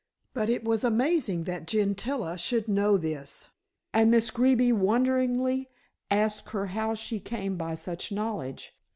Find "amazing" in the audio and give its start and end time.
0.83-1.43